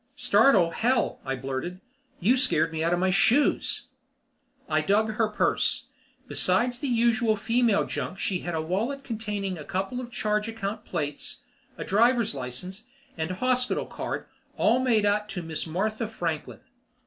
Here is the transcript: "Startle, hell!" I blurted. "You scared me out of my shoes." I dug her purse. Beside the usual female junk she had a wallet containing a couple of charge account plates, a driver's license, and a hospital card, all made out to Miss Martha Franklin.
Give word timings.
"Startle, 0.15 0.71
hell!" 0.71 1.19
I 1.23 1.35
blurted. 1.35 1.79
"You 2.19 2.35
scared 2.35 2.73
me 2.73 2.83
out 2.83 2.91
of 2.91 2.97
my 2.97 3.11
shoes." 3.11 3.89
I 4.67 4.81
dug 4.81 5.11
her 5.11 5.27
purse. 5.27 5.85
Beside 6.27 6.73
the 6.73 6.87
usual 6.87 7.35
female 7.35 7.85
junk 7.85 8.17
she 8.17 8.39
had 8.39 8.55
a 8.55 8.63
wallet 8.63 9.03
containing 9.03 9.59
a 9.59 9.63
couple 9.63 10.01
of 10.01 10.09
charge 10.11 10.47
account 10.47 10.85
plates, 10.85 11.43
a 11.77 11.83
driver's 11.83 12.33
license, 12.33 12.85
and 13.15 13.29
a 13.29 13.35
hospital 13.35 13.85
card, 13.85 14.25
all 14.57 14.79
made 14.79 15.05
out 15.05 15.29
to 15.29 15.43
Miss 15.43 15.67
Martha 15.67 16.07
Franklin. 16.07 16.61